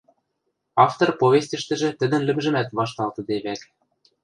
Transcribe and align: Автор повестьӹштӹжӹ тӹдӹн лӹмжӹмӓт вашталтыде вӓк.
Автор 0.85 1.09
повестьӹштӹжӹ 1.21 1.89
тӹдӹн 1.99 2.21
лӹмжӹмӓт 2.27 2.69
вашталтыде 2.77 3.37
вӓк. 3.45 3.61